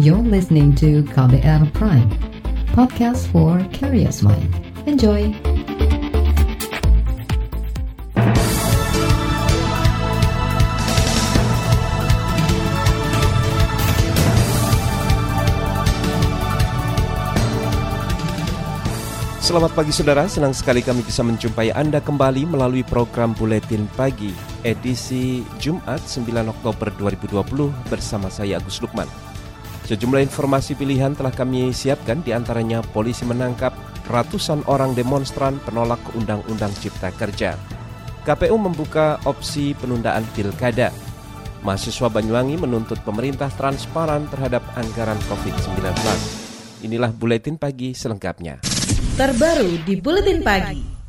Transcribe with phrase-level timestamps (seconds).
[0.00, 2.08] You're listening to KBR Prime,
[2.72, 4.48] podcast for curious mind.
[4.88, 5.28] Enjoy!
[19.44, 24.32] Selamat pagi saudara, senang sekali kami bisa menjumpai Anda kembali melalui program Buletin Pagi
[24.64, 29.29] edisi Jumat 9 Oktober 2020 bersama saya Agus Lukman.
[29.90, 33.74] Sejumlah informasi pilihan telah kami siapkan di antaranya polisi menangkap
[34.06, 37.58] ratusan orang demonstran penolak Undang-Undang Cipta Kerja.
[38.22, 40.94] KPU membuka opsi penundaan pilkada.
[41.66, 45.82] Mahasiswa Banyuwangi menuntut pemerintah transparan terhadap anggaran COVID-19.
[46.86, 48.62] Inilah Buletin Pagi selengkapnya
[49.20, 50.99] terbaru di Buletin Pagi.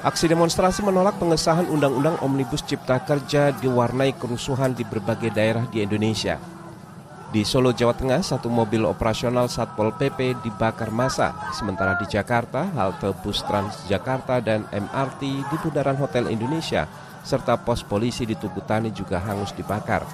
[0.00, 6.40] Aksi demonstrasi menolak pengesahan Undang-Undang Omnibus Cipta Kerja diwarnai kerusuhan di berbagai daerah di Indonesia.
[7.28, 13.12] Di Solo, Jawa Tengah, satu mobil operasional Satpol PP dibakar massa, sementara di Jakarta, halte
[13.20, 16.88] bus Transjakarta dan MRT di Bundaran Hotel Indonesia,
[17.20, 20.08] serta pos polisi di Tugutani juga hangus dibakar.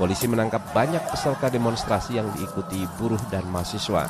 [0.00, 4.08] Polisi menangkap banyak peserta demonstrasi yang diikuti buruh dan mahasiswa.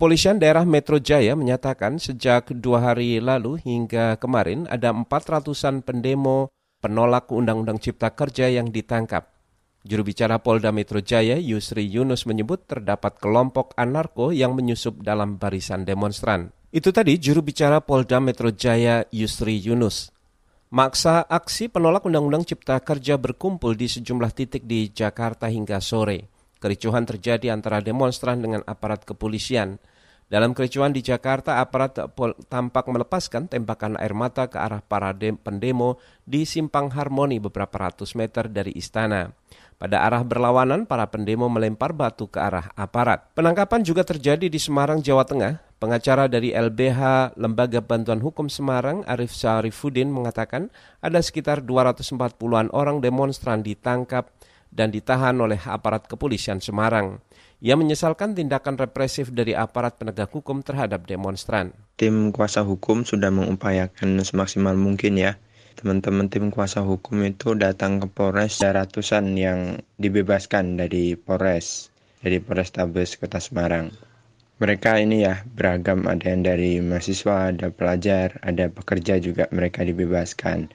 [0.00, 6.48] Kepolisian daerah Metro Jaya menyatakan sejak dua hari lalu hingga kemarin ada 400-an pendemo
[6.80, 9.28] penolak Undang-Undang Cipta Kerja yang ditangkap.
[9.84, 15.84] Juru bicara Polda Metro Jaya, Yusri Yunus menyebut terdapat kelompok anarko yang menyusup dalam barisan
[15.84, 16.48] demonstran.
[16.72, 20.08] Itu tadi juru bicara Polda Metro Jaya Yusri Yunus.
[20.72, 26.40] Maksa aksi penolak Undang-Undang Cipta Kerja berkumpul di sejumlah titik di Jakarta hingga sore.
[26.60, 29.80] Kericuhan terjadi antara demonstran dengan aparat kepolisian.
[30.30, 31.98] Dalam kericuhan di Jakarta, aparat
[32.46, 35.10] tampak melepaskan tembakan air mata ke arah para
[35.42, 39.34] pendemo di Simpang Harmoni beberapa ratus meter dari istana.
[39.74, 43.26] Pada arah berlawanan, para pendemo melempar batu ke arah aparat.
[43.34, 45.58] Penangkapan juga terjadi di Semarang, Jawa Tengah.
[45.82, 50.70] Pengacara dari LBH Lembaga Bantuan Hukum Semarang, Arif Syarifuddin mengatakan
[51.02, 54.30] ada sekitar 240-an orang demonstran ditangkap
[54.70, 57.18] dan ditahan oleh aparat kepolisian Semarang.
[57.60, 61.76] Ia menyesalkan tindakan represif dari aparat penegak hukum terhadap demonstran.
[62.00, 65.36] Tim kuasa hukum sudah mengupayakan semaksimal mungkin ya.
[65.76, 71.92] Teman-teman tim kuasa hukum itu datang ke Polres ratusan yang dibebaskan dari Polres,
[72.24, 73.92] dari Polrestabes Kota Semarang
[74.60, 80.68] mereka ini ya beragam ada yang dari mahasiswa ada pelajar ada pekerja juga mereka dibebaskan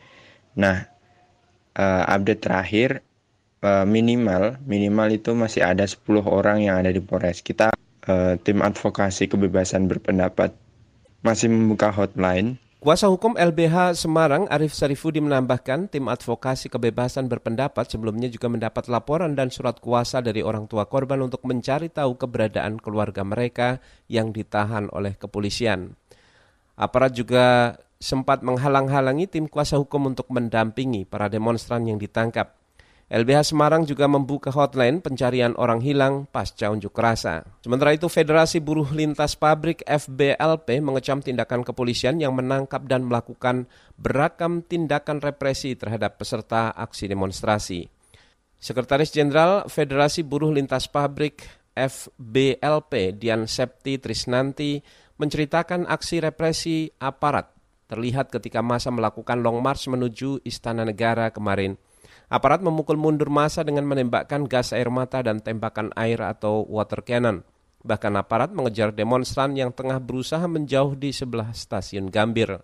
[0.57, 0.89] nah
[1.77, 2.89] uh, update terakhir
[3.63, 7.71] uh, minimal minimal itu masih ada 10 orang yang ada di Polres kita
[8.09, 10.51] uh, tim advokasi kebebasan berpendapat
[11.21, 18.29] masih membuka hotline Kuasa hukum LBH Semarang Arif Sarifudi menambahkan tim advokasi kebebasan berpendapat sebelumnya
[18.29, 23.25] juga mendapat laporan dan surat kuasa dari orang tua korban untuk mencari tahu keberadaan keluarga
[23.25, 25.97] mereka yang ditahan oleh kepolisian.
[26.77, 32.53] Aparat juga sempat menghalang-halangi tim kuasa hukum untuk mendampingi para demonstran yang ditangkap.
[33.05, 37.45] LBH Semarang juga membuka hotline pencarian orang hilang pasca unjuk rasa.
[37.61, 44.65] Sementara itu, Federasi Buruh Lintas Pabrik FBLP mengecam tindakan kepolisian yang menangkap dan melakukan beragam
[44.65, 47.85] tindakan represi terhadap peserta aksi demonstrasi.
[48.57, 51.45] Sekretaris Jenderal Federasi Buruh Lintas Pabrik
[51.77, 54.81] FBLP Dian Septi Trisnanti
[55.21, 57.53] menceritakan aksi represi aparat
[57.85, 61.77] terlihat ketika masa melakukan long march menuju Istana Negara kemarin.
[62.25, 67.45] Aparat memukul mundur masa dengan menembakkan gas air mata dan tembakan air atau water cannon.
[67.85, 72.57] Bahkan aparat mengejar demonstran yang tengah berusaha menjauh di sebelah stasiun Gambir.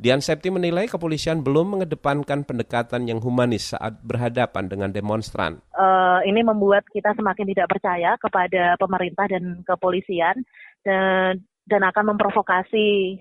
[0.00, 5.60] Dian Septi menilai kepolisian belum mengedepankan pendekatan yang humanis saat berhadapan dengan demonstran.
[5.76, 10.40] Uh, ini membuat kita semakin tidak percaya kepada pemerintah dan kepolisian
[10.84, 13.20] dan, dan akan memprovokasi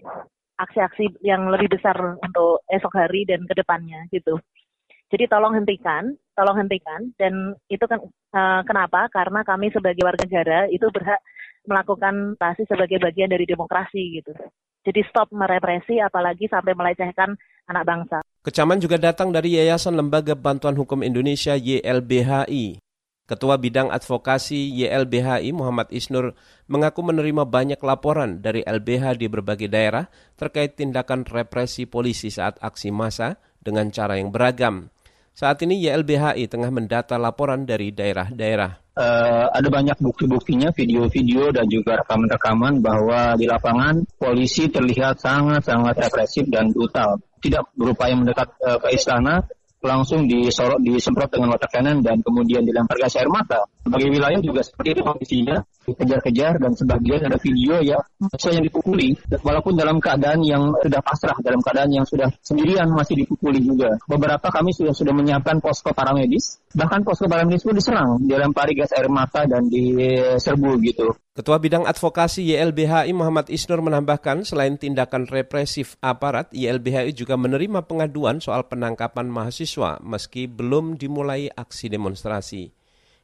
[0.59, 4.39] aksi-aksi yang lebih besar untuk esok hari dan ke depannya gitu.
[5.09, 7.09] Jadi tolong hentikan, tolong hentikan.
[7.17, 7.97] Dan itu kan
[8.33, 9.09] uh, kenapa?
[9.09, 11.17] Karena kami sebagai warga negara itu berhak
[11.65, 14.31] melakukan tasi sebagai bagian dari demokrasi gitu.
[14.85, 17.35] Jadi stop merepresi apalagi sampai melecehkan
[17.67, 18.17] anak bangsa.
[18.41, 22.79] Kecaman juga datang dari Yayasan Lembaga Bantuan Hukum Indonesia YLBHI.
[23.29, 26.33] Ketua Bidang Advokasi YLBHI Muhammad Isnur
[26.65, 32.89] mengaku menerima banyak laporan dari LBH di berbagai daerah terkait tindakan represi polisi saat aksi
[32.89, 34.89] massa dengan cara yang beragam.
[35.34, 38.90] Saat ini YLBHI tengah mendata laporan dari daerah-daerah.
[39.00, 46.46] uh, ada banyak bukti-buktinya, video-video dan juga rekaman-rekaman bahwa di lapangan polisi terlihat sangat-sangat represif
[46.52, 47.24] dan brutal.
[47.40, 49.40] Tidak berupaya mendekat uh, ke istana,
[49.80, 53.64] langsung disorot, disemprot dengan water cannon dan kemudian dilempar gas air mata.
[53.80, 57.98] Sebagai wilayah juga seperti itu kondisinya, dikejar-kejar dan sebagian ada video ya
[58.36, 63.24] saya yang dipukuli walaupun dalam keadaan yang sudah pasrah, dalam keadaan yang sudah sendirian masih
[63.24, 63.96] dipukuli juga.
[64.06, 69.08] Beberapa kami sudah sudah menyiapkan posko paramedis, bahkan posko paramedis pun diserang, dilempari gas air
[69.08, 71.16] mata dan diserbu gitu.
[71.40, 78.44] Ketua Bidang Advokasi YLBHI Muhammad Isnur menambahkan selain tindakan represif aparat, YLBHI juga menerima pengaduan
[78.44, 82.79] soal penangkapan mahasiswa meski belum dimulai aksi demonstrasi.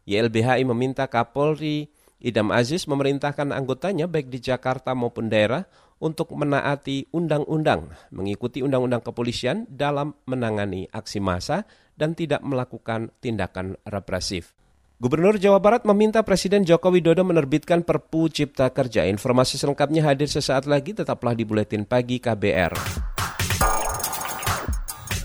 [0.05, 1.89] YLBHI meminta Kapolri
[2.21, 5.67] Idam Aziz memerintahkan anggotanya baik di Jakarta maupun daerah
[5.99, 14.53] untuk menaati undang-undang, mengikuti undang-undang kepolisian dalam menangani aksi massa dan tidak melakukan tindakan represif.
[14.95, 19.03] Gubernur Jawa Barat meminta Presiden Joko Widodo menerbitkan Perpu Cipta Kerja.
[19.11, 22.73] Informasi selengkapnya hadir sesaat lagi, tetaplah di Buletin Pagi KBR.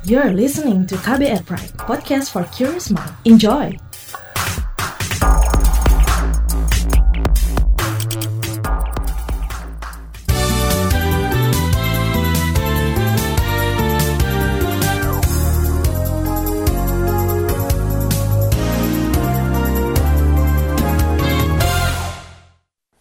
[0.02, 3.14] You're listening to KBR Pride, podcast for curious mind.
[3.22, 3.89] Enjoy!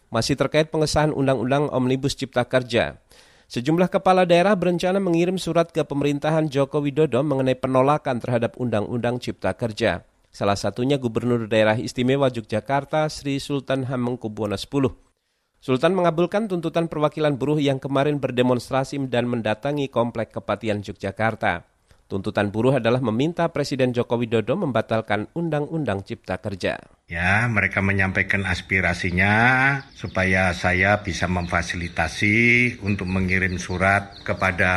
[0.10, 2.98] Masih terkait pengesahan Undang-Undang Omnibus Cipta Kerja.
[3.50, 9.58] Sejumlah kepala daerah berencana mengirim surat ke pemerintahan Joko Widodo mengenai penolakan terhadap Undang-Undang Cipta
[9.58, 10.06] Kerja.
[10.30, 14.70] Salah satunya Gubernur Daerah Istimewa Yogyakarta Sri Sultan Hamengkubuwono X.
[15.60, 21.69] Sultan mengabulkan tuntutan perwakilan buruh yang kemarin berdemonstrasi dan mendatangi Komplek Kepatian Yogyakarta.
[22.10, 26.82] Tuntutan buruh adalah meminta Presiden Joko Widodo membatalkan Undang-Undang Cipta Kerja.
[27.06, 29.34] Ya, mereka menyampaikan aspirasinya
[29.94, 34.74] supaya saya bisa memfasilitasi untuk mengirim surat kepada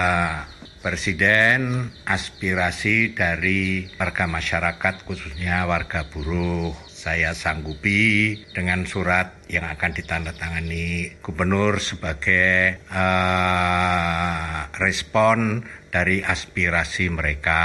[0.84, 11.19] Presiden aspirasi dari warga masyarakat khususnya warga buruh saya sanggupi dengan surat yang akan ditandatangani
[11.19, 17.59] gubernur sebagai uh, respon dari aspirasi mereka.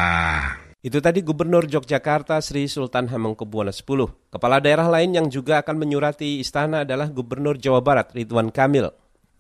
[0.82, 3.86] Itu tadi Gubernur Yogyakarta Sri Sultan Hamengkubuwono X.
[4.34, 8.90] Kepala daerah lain yang juga akan menyurati istana adalah Gubernur Jawa Barat Ridwan Kamil.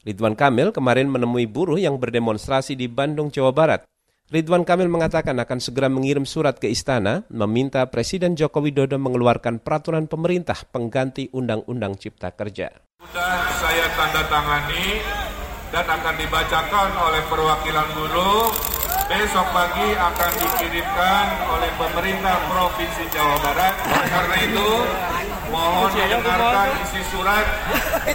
[0.06, 3.82] Ridwan Kamil kemarin menemui buruh yang berdemonstrasi di Bandung, Jawa Barat.
[4.28, 10.12] Ridwan Kamil mengatakan akan segera mengirim surat ke istana meminta Presiden Joko Widodo mengeluarkan peraturan
[10.12, 12.68] pemerintah pengganti Undang-Undang Cipta Kerja.
[13.08, 15.00] Sudah saya tanda tangani
[15.72, 18.52] dan akan dibacakan oleh perwakilan buruh
[19.08, 23.80] besok pagi akan dikirimkan oleh pemerintah Provinsi Jawa Barat.
[24.12, 24.70] Karena itu,
[25.56, 27.48] mohon mendengarkan isi surat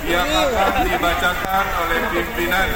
[0.05, 2.69] yang akan dibacakan oleh pimpinan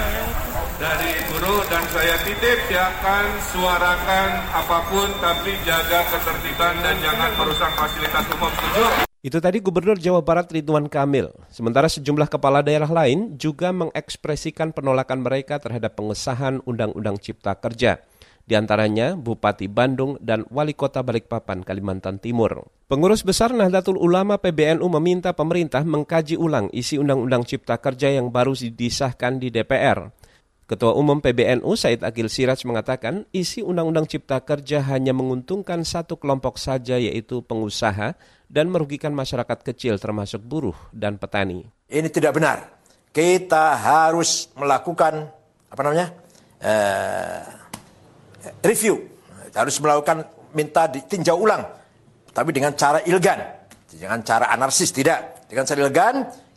[0.77, 7.31] dari buruh dan saya titip dia akan suarakan apa pun tapi jaga ketertiban dan jangan
[7.41, 8.53] merusak fasilitas umum.
[8.53, 8.85] Setuju?
[9.25, 11.33] Itu tadi Gubernur Jawa Barat Ridwan Kamil.
[11.49, 17.99] Sementara sejumlah kepala daerah lain juga mengekspresikan penolakan mereka terhadap pengesahan Undang-Undang Cipta Kerja.
[18.47, 22.71] Di antaranya Bupati Bandung dan Wali Kota Balikpapan, Kalimantan Timur.
[22.87, 28.55] Pengurus Besar Nahdlatul Ulama PBNU meminta pemerintah mengkaji ulang isi Undang-Undang Cipta Kerja yang baru
[28.55, 30.26] disahkan di DPR.
[30.67, 36.59] Ketua Umum PBNU Said Agil Siraj mengatakan isi Undang-Undang Cipta Kerja hanya menguntungkan satu kelompok
[36.59, 38.19] saja yaitu pengusaha
[38.51, 41.71] dan merugikan masyarakat kecil termasuk buruh dan petani.
[41.87, 42.67] Ini tidak benar.
[43.15, 45.31] Kita harus melakukan
[45.71, 46.11] apa namanya
[46.59, 47.43] uh,
[48.67, 49.07] review.
[49.55, 51.63] Harus melakukan minta ditinjau ulang,
[52.35, 53.39] tapi dengan cara ilgan,
[53.87, 55.47] dengan cara anarsis tidak.
[55.47, 56.15] Dengan cara ilgan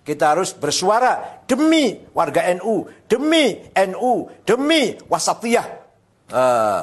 [0.10, 3.62] kita harus bersuara demi warga NU, demi
[3.94, 5.68] NU, demi wasatiyah,
[6.34, 6.82] uh,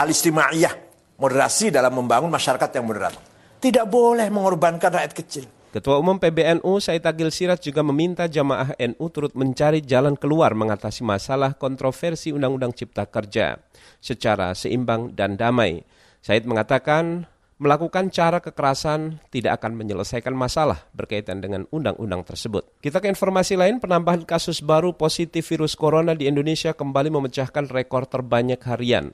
[0.00, 0.72] alistimaiyah,
[1.20, 3.12] moderasi dalam membangun masyarakat yang moderat.
[3.60, 5.44] Tidak boleh mengorbankan rakyat kecil.
[5.72, 11.00] Ketua Umum PBNU Said Agil Sirat juga meminta jamaah NU turut mencari jalan keluar mengatasi
[11.00, 13.56] masalah kontroversi Undang-Undang Cipta Kerja
[13.96, 15.80] secara seimbang dan damai.
[16.20, 17.24] Said mengatakan
[17.60, 22.68] melakukan cara kekerasan tidak akan menyelesaikan masalah berkaitan dengan undang-undang tersebut.
[22.80, 28.08] Kita ke informasi lain, penambahan kasus baru positif virus corona di Indonesia kembali memecahkan rekor
[28.08, 29.12] terbanyak harian.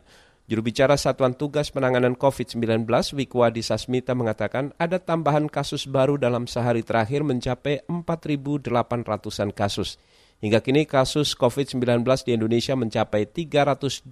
[0.49, 6.81] Juru bicara Satuan Tugas Penanganan COVID-19 Wikwadi Sasmita mengatakan ada tambahan kasus baru dalam sehari
[6.81, 10.01] terakhir mencapai 4.800-an kasus.
[10.39, 14.07] Hingga kini kasus COVID-19 di Indonesia mencapai 320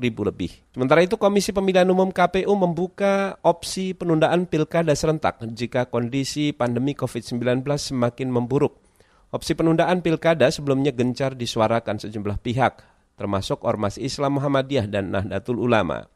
[0.00, 0.48] ribu lebih.
[0.72, 7.68] Sementara itu Komisi Pemilihan Umum KPU membuka opsi penundaan pilkada serentak jika kondisi pandemi COVID-19
[7.68, 8.80] semakin memburuk.
[9.28, 12.80] Opsi penundaan pilkada sebelumnya gencar disuarakan sejumlah pihak,
[13.20, 16.08] termasuk Ormas Islam Muhammadiyah dan Nahdlatul Ulama.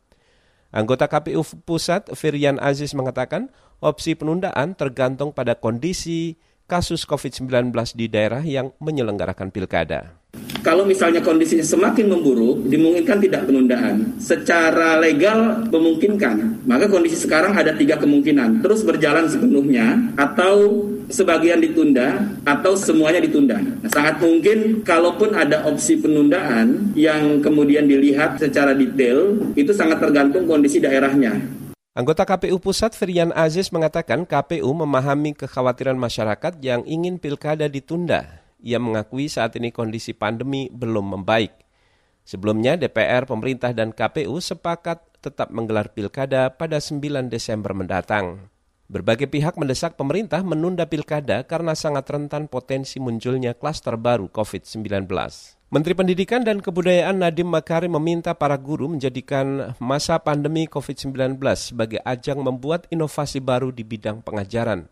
[0.72, 3.52] Anggota KPU Pusat Firian Aziz mengatakan
[3.84, 6.40] opsi penundaan tergantung pada kondisi
[6.72, 10.16] kasus COVID-19 di daerah yang menyelenggarakan pilkada.
[10.64, 14.16] Kalau misalnya kondisinya semakin memburuk, dimungkinkan tidak penundaan.
[14.16, 16.64] Secara legal memungkinkan.
[16.64, 18.64] Maka kondisi sekarang ada tiga kemungkinan.
[18.64, 23.60] Terus berjalan sepenuhnya, atau sebagian ditunda, atau semuanya ditunda.
[23.60, 30.48] Nah, sangat mungkin kalaupun ada opsi penundaan yang kemudian dilihat secara detail, itu sangat tergantung
[30.48, 31.61] kondisi daerahnya.
[31.92, 38.40] Anggota KPU Pusat Firian Aziz mengatakan KPU memahami kekhawatiran masyarakat yang ingin pilkada ditunda.
[38.64, 41.52] Ia mengakui saat ini kondisi pandemi belum membaik.
[42.24, 48.48] Sebelumnya DPR, pemerintah, dan KPU sepakat tetap menggelar pilkada pada 9 Desember mendatang.
[48.92, 55.08] Berbagai pihak mendesak pemerintah menunda pilkada karena sangat rentan potensi munculnya klaster baru COVID-19.
[55.72, 62.44] Menteri Pendidikan dan Kebudayaan Nadiem Makarim meminta para guru menjadikan masa pandemi COVID-19 sebagai ajang
[62.44, 64.84] membuat inovasi baru di bidang pengajaran.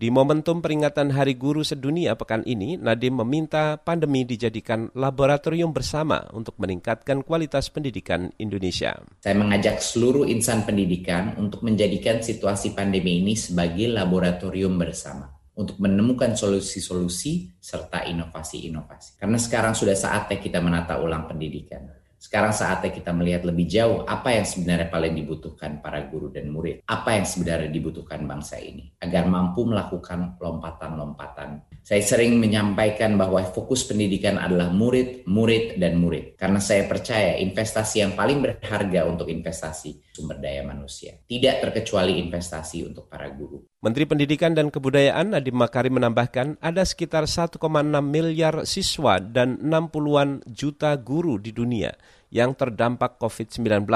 [0.00, 6.56] Di momentum peringatan Hari Guru Sedunia pekan ini, Nadiem meminta pandemi dijadikan laboratorium bersama untuk
[6.56, 8.96] meningkatkan kualitas pendidikan Indonesia.
[9.20, 16.32] Saya mengajak seluruh insan pendidikan untuk menjadikan situasi pandemi ini sebagai laboratorium bersama untuk menemukan
[16.32, 19.20] solusi-solusi serta inovasi-inovasi.
[19.20, 21.99] Karena sekarang sudah saatnya kita menata ulang pendidikan.
[22.20, 26.84] Sekarang saatnya kita melihat lebih jauh apa yang sebenarnya paling dibutuhkan para guru dan murid.
[26.84, 28.92] Apa yang sebenarnya dibutuhkan bangsa ini.
[29.00, 31.64] Agar mampu melakukan lompatan-lompatan.
[31.80, 36.36] Saya sering menyampaikan bahwa fokus pendidikan adalah murid, murid, dan murid.
[36.36, 41.16] Karena saya percaya investasi yang paling berharga untuk investasi sumber daya manusia.
[41.24, 43.64] Tidak terkecuali investasi untuk para guru.
[43.80, 47.56] Menteri Pendidikan dan Kebudayaan Nadiem Makarim menambahkan ada sekitar 1,6
[48.04, 51.96] miliar siswa dan 60-an juta guru di dunia
[52.28, 53.88] yang terdampak COVID-19.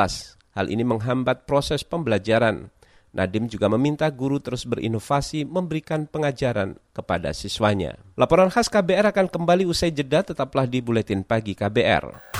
[0.56, 2.72] Hal ini menghambat proses pembelajaran.
[3.12, 8.00] Nadiem juga meminta guru terus berinovasi memberikan pengajaran kepada siswanya.
[8.16, 12.32] Laporan khas KBR akan kembali usai jeda tetaplah di Buletin Pagi KBR.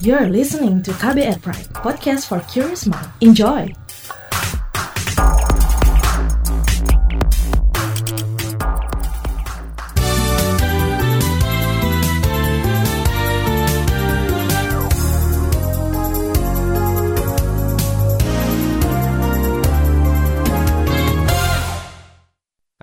[0.00, 3.12] You're listening to KBR Pride, podcast for curious mind.
[3.20, 3.85] Enjoy!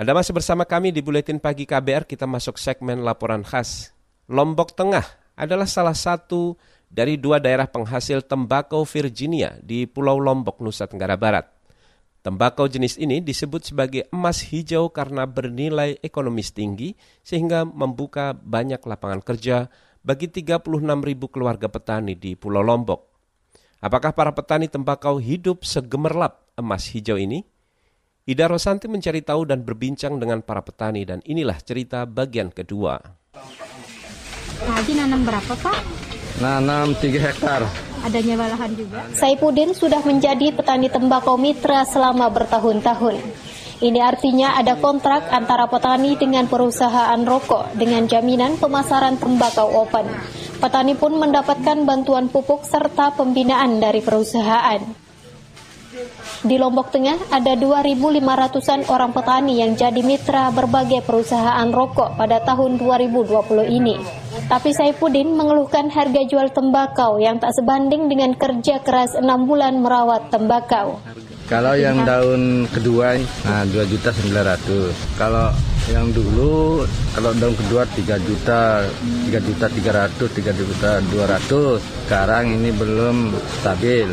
[0.04, 3.96] Anda masih bersama kami di Buletin Pagi KBR, kita masuk segmen laporan khas.
[4.28, 6.60] Lombok Tengah adalah salah satu
[6.92, 11.48] dari dua daerah penghasil tembakau Virginia di Pulau Lombok, Nusa Tenggara Barat.
[12.20, 19.24] Tembakau jenis ini disebut sebagai emas hijau karena bernilai ekonomis tinggi sehingga membuka banyak lapangan
[19.24, 19.72] kerja
[20.04, 23.08] bagi 36 ribu keluarga petani di Pulau Lombok.
[23.80, 27.53] Apakah para petani tembakau hidup segemerlap emas hijau ini?
[28.24, 32.96] Ida Rosanti mencari tahu dan berbincang dengan para petani dan inilah cerita bagian kedua.
[34.63, 35.80] Haji nanam berapa Pak?
[36.39, 37.68] Nanam 3 hektar.
[38.00, 39.03] Ada nyewa lahan juga?
[39.12, 43.20] Saipudin sudah menjadi petani tembakau mitra selama bertahun-tahun.
[43.84, 50.08] Ini artinya ada kontrak antara petani dengan perusahaan rokok dengan jaminan pemasaran tembakau open.
[50.63, 55.03] Petani pun mendapatkan bantuan pupuk serta pembinaan dari perusahaan.
[56.44, 62.82] Di Lombok Tengah ada 2.500-an orang petani yang jadi mitra berbagai perusahaan rokok pada tahun
[62.82, 63.96] 2020 ini.
[64.50, 70.34] Tapi Saipudin mengeluhkan harga jual tembakau yang tak sebanding dengan kerja keras 6 bulan merawat
[70.34, 70.98] tembakau.
[71.46, 74.90] Kalau yang daun kedua, nah 2 juta 900.
[75.20, 75.54] Kalau
[75.92, 78.82] yang dulu, kalau daun kedua 3 juta,
[79.30, 81.78] 3 juta 300, 3 juta 200.
[82.08, 84.10] Sekarang ini belum stabil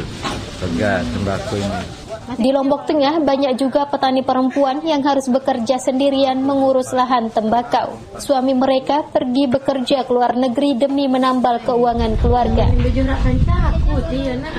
[2.37, 7.97] Di Lombok Tengah banyak juga petani perempuan yang harus bekerja sendirian mengurus lahan tembakau.
[8.21, 12.69] Suami mereka pergi bekerja ke luar negeri demi menambal keuangan keluarga.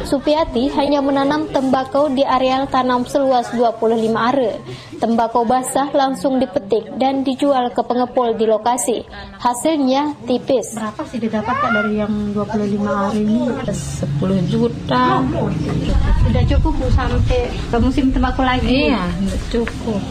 [0.04, 4.58] Supiati hanya menanam tembakau di areal tanam seluas 25 are.
[5.02, 9.02] Tembakau basah langsung dipetik dan dijual ke pengepul di lokasi.
[9.42, 10.78] Hasilnya tipis.
[10.78, 13.50] Berapa sih didapatkan dari yang 25 are ini?
[13.66, 15.26] 10 juta.
[16.22, 18.94] Sudah cukup sampai ke musim tembakau lagi?
[18.94, 19.10] Iya,
[19.50, 20.02] cukup.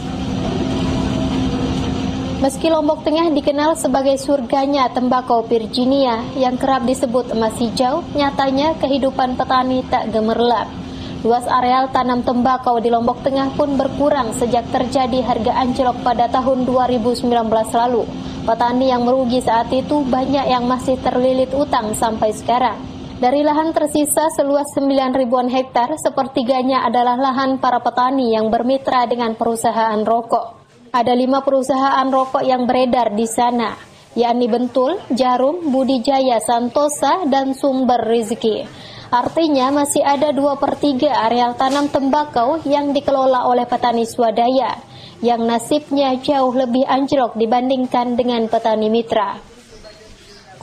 [2.43, 9.39] Meski Lombok Tengah dikenal sebagai surganya tembakau Virginia yang kerap disebut emas hijau, nyatanya kehidupan
[9.39, 10.80] petani tak gemerlap.
[11.21, 16.65] Luas areal tanam tembakau di Lombok Tengah pun berkurang sejak terjadi harga anjlok pada tahun
[16.65, 17.29] 2019
[17.77, 18.09] lalu.
[18.41, 22.81] Petani yang merugi saat itu banyak yang masih terlilit utang sampai sekarang.
[23.21, 29.37] Dari lahan tersisa seluas 9 ribuan hektar, sepertiganya adalah lahan para petani yang bermitra dengan
[29.37, 30.57] perusahaan rokok.
[30.89, 33.77] Ada lima perusahaan rokok yang beredar di sana,
[34.17, 38.89] yakni Bentul, Jarum, Budijaya, Santosa, dan Sumber Rizki.
[39.11, 44.79] Artinya masih ada dua per tiga areal tanam tembakau yang dikelola oleh petani swadaya,
[45.19, 49.35] yang nasibnya jauh lebih anjlok dibandingkan dengan petani mitra.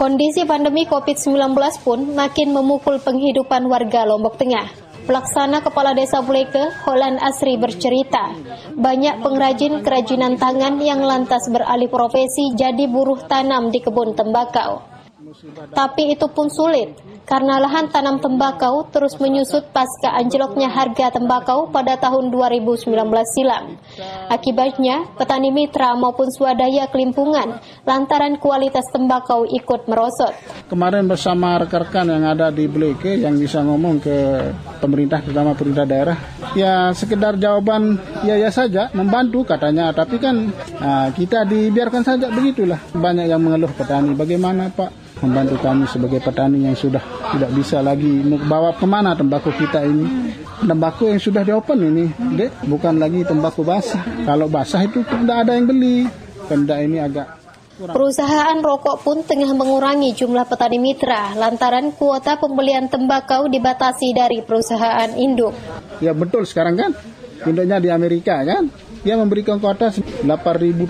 [0.00, 4.64] Kondisi pandemi COVID-19 pun makin memukul penghidupan warga Lombok Tengah.
[5.04, 8.32] Pelaksana Kepala Desa Buleke, Holan Asri bercerita,
[8.72, 14.87] banyak pengrajin kerajinan tangan yang lantas beralih profesi jadi buruh tanam di kebun tembakau.
[15.74, 16.96] Tapi itu pun sulit,
[17.28, 22.88] karena lahan tanam tembakau terus menyusut pasca anjloknya harga tembakau pada tahun 2019
[23.36, 23.76] silam.
[24.32, 30.32] Akibatnya, petani mitra maupun swadaya kelimpungan lantaran kualitas tembakau ikut merosot.
[30.68, 34.16] Kemarin bersama rekan-rekan yang ada di Bleke yang bisa ngomong ke
[34.80, 36.16] pemerintah, terutama pemerintah daerah,
[36.56, 40.48] ya sekedar jawaban ya ya saja, membantu katanya, tapi kan
[40.80, 42.80] nah, kita dibiarkan saja begitulah.
[42.94, 45.07] Banyak yang mengeluh petani, bagaimana Pak?
[45.22, 47.02] Membantu kami sebagai petani yang sudah
[47.34, 50.34] tidak bisa lagi bawa ke mana tembakau kita ini.
[50.58, 54.02] Tembakau yang sudah diopen ini, dek, bukan lagi tembakau basah.
[54.26, 56.06] Kalau basah itu tidak ada yang beli.
[56.48, 57.38] Pemda ini agak
[57.78, 65.14] Perusahaan rokok pun tengah mengurangi jumlah petani mitra lantaran kuota pembelian tembakau dibatasi dari perusahaan
[65.14, 65.54] induk.
[66.02, 66.90] Ya betul sekarang kan,
[67.46, 68.66] induknya di Amerika kan,
[69.06, 70.26] dia memberikan kuota 8.000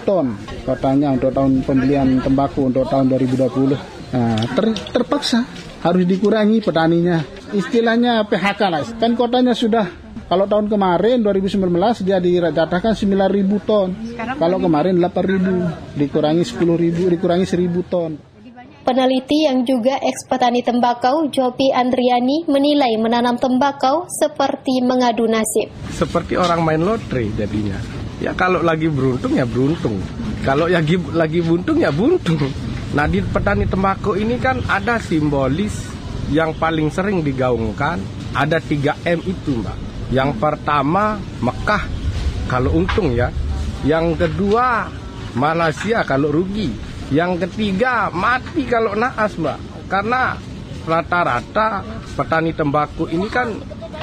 [0.01, 0.33] ton
[0.65, 3.98] kotanya untuk tahun pembelian tembakau untuk tahun 2020.
[4.09, 5.45] Nah, ter, terpaksa
[5.85, 7.21] harus dikurangi petaninya.
[7.53, 8.83] Istilahnya PHK lah.
[8.97, 13.97] Kan kotanya sudah kalau tahun kemarin 2019 dia dikatakan 9.000 ton.
[14.05, 18.13] Sekarang kalau kemarin 8.000, dikurangi 10.000, dikurangi 1.000 ton.
[18.85, 25.69] Peneliti yang juga eks petani tembakau, Jopi Andriani, menilai menanam tembakau seperti mengadu nasib.
[25.93, 27.77] Seperti orang main lotre jadinya.
[28.21, 29.97] Ya kalau lagi beruntung ya beruntung.
[30.45, 32.41] Kalau lagi lagi buntung ya buntung.
[32.89, 35.77] Nah di petani tembakau ini kan ada simbolis
[36.33, 38.01] yang paling sering digaungkan
[38.33, 39.77] ada 3M itu mbak.
[40.09, 41.85] Yang pertama Mekah
[42.49, 43.29] kalau untung ya.
[43.85, 44.89] Yang kedua
[45.37, 46.73] Malaysia kalau rugi.
[47.13, 49.61] Yang ketiga mati kalau naas mbak.
[49.89, 50.37] Karena
[50.89, 51.85] rata-rata
[52.17, 53.53] petani tembakau ini kan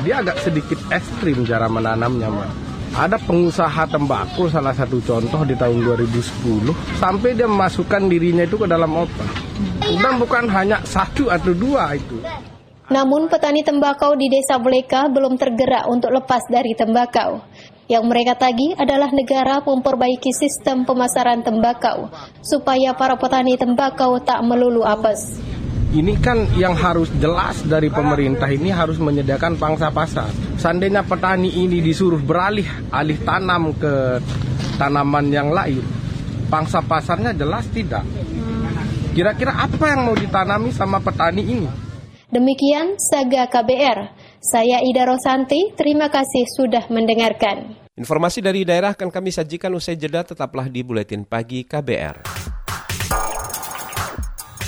[0.05, 2.64] dia agak sedikit ekstrim cara menanamnya mbak.
[2.95, 8.63] Ada pengusaha tembakau salah satu contoh di tahun 2010 sampai dia memasukkan dirinya itu ke
[8.63, 9.27] dalam open.
[9.99, 12.23] Dan bukan hanya satu atau dua itu.
[12.87, 17.43] Namun petani tembakau di Desa Bleka belum tergerak untuk lepas dari tembakau.
[17.91, 22.07] Yang mereka tagih adalah negara memperbaiki sistem pemasaran tembakau
[22.39, 25.35] supaya para petani tembakau tak melulu apes
[25.95, 30.27] ini kan yang harus jelas dari pemerintah ini harus menyediakan pangsa pasar.
[30.59, 34.19] Seandainya petani ini disuruh beralih alih tanam ke
[34.75, 35.79] tanaman yang lain,
[36.51, 38.03] pangsa pasarnya jelas tidak.
[39.15, 41.69] Kira-kira apa yang mau ditanami sama petani ini?
[42.27, 44.11] Demikian Saga KBR.
[44.43, 47.87] Saya Ida Rosanti, terima kasih sudah mendengarkan.
[47.95, 52.54] Informasi dari daerah akan kami sajikan usai jeda tetaplah di Buletin Pagi KBR.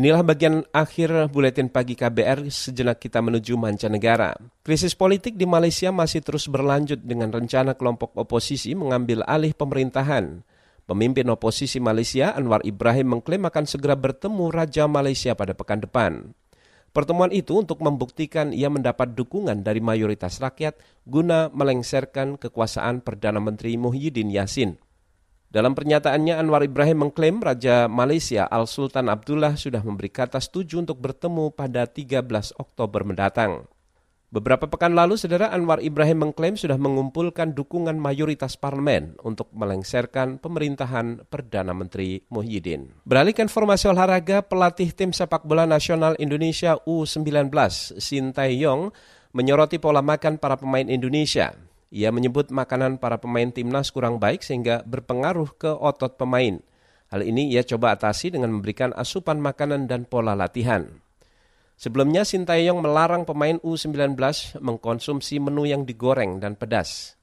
[0.00, 4.32] Inilah bagian akhir buletin pagi KBR sejenak kita menuju mancanegara.
[4.64, 10.40] Krisis politik di Malaysia masih terus berlanjut dengan rencana kelompok oposisi mengambil alih pemerintahan.
[10.88, 16.32] Pemimpin oposisi Malaysia Anwar Ibrahim mengklaim akan segera bertemu Raja Malaysia pada pekan depan.
[16.96, 23.76] Pertemuan itu untuk membuktikan ia mendapat dukungan dari mayoritas rakyat guna melengsarkan kekuasaan Perdana Menteri
[23.76, 24.80] Muhyiddin Yassin.
[25.50, 31.50] Dalam pernyataannya, Anwar Ibrahim mengklaim Raja Malaysia Al-Sultan Abdullah sudah memberi kata setuju untuk bertemu
[31.50, 33.66] pada 13 Oktober mendatang.
[34.30, 41.26] Beberapa pekan lalu, saudara Anwar Ibrahim mengklaim sudah mengumpulkan dukungan mayoritas parlemen untuk melengsarkan pemerintahan
[41.26, 43.02] Perdana Menteri Muhyiddin.
[43.02, 47.50] Beralih ke informasi olahraga, pelatih tim sepak bola nasional Indonesia U19,
[47.98, 48.94] Shin Tae-yong,
[49.34, 51.50] menyoroti pola makan para pemain Indonesia.
[51.90, 56.62] Ia menyebut makanan para pemain timnas kurang baik sehingga berpengaruh ke otot pemain.
[57.10, 60.86] Hal ini ia coba atasi dengan memberikan asupan makanan dan pola latihan.
[61.74, 64.14] Sebelumnya Sintayong melarang pemain U19
[64.62, 67.18] mengkonsumsi menu yang digoreng dan pedas.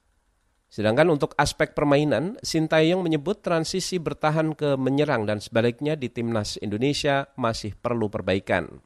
[0.67, 7.31] Sedangkan untuk aspek permainan, Sintayong menyebut transisi bertahan ke menyerang dan sebaliknya di timnas Indonesia
[7.39, 8.83] masih perlu perbaikan.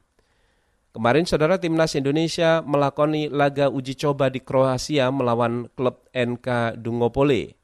[0.92, 7.56] Kemarin saudara timnas Indonesia melakoni laga uji coba di Kroasia melawan klub NK Dungopole.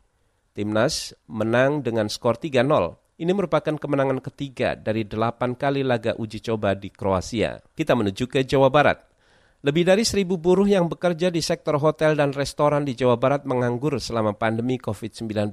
[0.56, 2.64] Timnas menang dengan skor 3-0.
[3.20, 7.60] Ini merupakan kemenangan ketiga dari delapan kali laga uji coba di Kroasia.
[7.76, 9.04] Kita menuju ke Jawa Barat.
[9.60, 14.00] Lebih dari seribu buruh yang bekerja di sektor hotel dan restoran di Jawa Barat menganggur
[14.00, 15.52] selama pandemi COVID-19.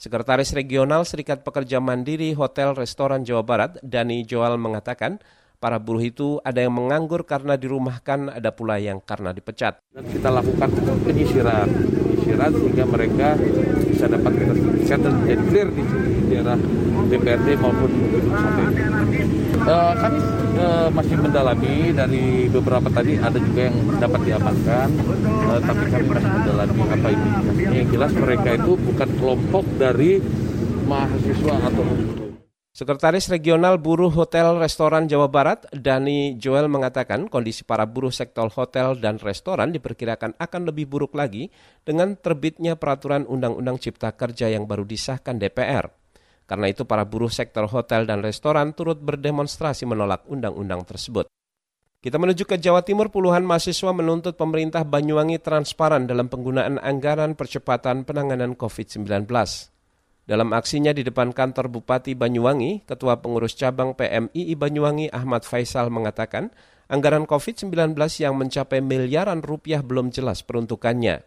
[0.00, 5.20] Sekretaris Regional Serikat Pekerja Mandiri Hotel Restoran Jawa Barat, Dani Joal mengatakan,
[5.60, 9.76] para buruh itu ada yang menganggur karena dirumahkan, ada pula yang karena dipecat.
[9.92, 10.72] Dan kita lakukan
[11.04, 13.28] penyisiran, penyisiran sehingga mereka
[13.92, 14.32] bisa dapat
[14.80, 15.82] kesehatan menjadi clear di
[16.32, 16.56] daerah
[17.12, 18.64] DPRD maupun gedung sate.
[19.60, 20.18] Uh, kami
[20.56, 24.88] uh, masih mendalami dari beberapa tadi ada juga yang dapat diamankan,
[25.44, 27.30] uh, tapi kami masih mendalami apa ini.
[27.68, 30.24] Yang jelas mereka itu bukan kelompok dari
[30.88, 31.84] mahasiswa atau
[32.80, 38.96] Sekretaris Regional Buruh Hotel Restoran Jawa Barat, Dani Joel mengatakan kondisi para buruh sektor hotel
[38.96, 41.52] dan restoran diperkirakan akan lebih buruk lagi
[41.84, 45.92] dengan terbitnya peraturan Undang-Undang Cipta Kerja yang baru disahkan DPR.
[46.48, 51.28] Karena itu para buruh sektor hotel dan restoran turut berdemonstrasi menolak undang-undang tersebut.
[52.00, 58.08] Kita menuju ke Jawa Timur, puluhan mahasiswa menuntut pemerintah Banyuwangi transparan dalam penggunaan anggaran percepatan
[58.08, 59.28] penanganan COVID-19.
[60.30, 66.54] Dalam aksinya di depan kantor Bupati Banyuwangi, Ketua Pengurus Cabang PMII Banyuwangi Ahmad Faisal mengatakan,
[66.86, 71.26] anggaran COVID-19 yang mencapai miliaran rupiah belum jelas peruntukannya.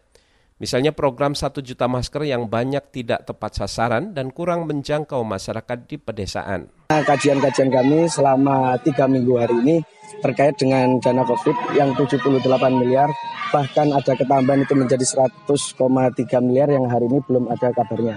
[0.56, 6.00] Misalnya program 1 juta masker yang banyak tidak tepat sasaran dan kurang menjangkau masyarakat di
[6.00, 6.72] pedesaan.
[6.88, 9.76] Kajian-kajian kami selama tiga minggu hari ini
[10.24, 12.40] terkait dengan dana COVID yang 78
[12.72, 13.12] miliar,
[13.52, 18.16] bahkan ada ketambahan itu menjadi 100,3 miliar yang hari ini belum ada kabarnya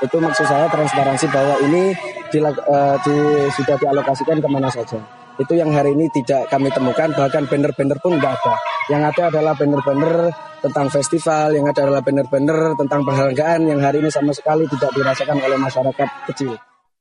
[0.00, 1.92] itu maksud saya transparansi bahwa ini
[2.32, 3.16] di, uh, di,
[3.52, 4.96] sudah dialokasikan ke mana saja.
[5.36, 8.54] Itu yang hari ini tidak kami temukan, bahkan banner-banner pun tidak ada.
[8.92, 10.14] Yang ada adalah banner-banner
[10.60, 15.40] tentang festival, yang ada adalah banner-banner tentang penghargaan yang hari ini sama sekali tidak dirasakan
[15.40, 16.60] oleh masyarakat kecil.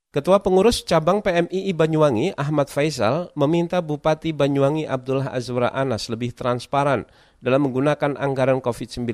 [0.09, 7.05] Ketua Pengurus Cabang PMII Banyuwangi Ahmad Faisal meminta Bupati Banyuwangi Abdullah Azwara Anas lebih transparan
[7.38, 9.05] dalam menggunakan anggaran COVID-19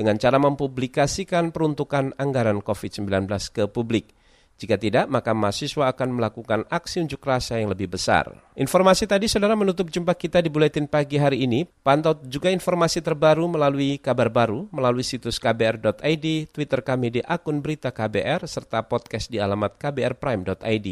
[0.00, 4.16] dengan cara mempublikasikan peruntukan anggaran COVID-19 ke publik.
[4.60, 8.28] Jika tidak, maka mahasiswa akan melakukan aksi unjuk rasa yang lebih besar.
[8.56, 11.64] Informasi tadi saudara menutup jumpa kita di Buletin Pagi hari ini.
[11.64, 17.88] Pantau juga informasi terbaru melalui kabar baru, melalui situs kbr.id, Twitter kami di akun berita
[17.88, 20.88] KBR, serta podcast di alamat kbrprime.id.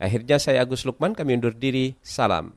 [0.00, 1.96] Akhirnya saya Agus Lukman, kami undur diri.
[2.04, 2.56] Salam.